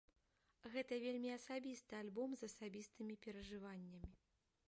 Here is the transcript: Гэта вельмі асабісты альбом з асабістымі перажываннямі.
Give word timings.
Гэта 0.75 0.93
вельмі 1.03 1.29
асабісты 1.39 1.93
альбом 1.99 2.29
з 2.41 2.51
асабістымі 2.53 3.13
перажываннямі. 3.27 4.11